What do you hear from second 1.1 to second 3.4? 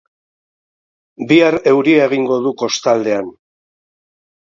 Bihar euria egingo du kostaldean.